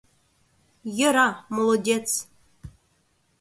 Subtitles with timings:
[0.97, 2.07] —Йӧра, молодец!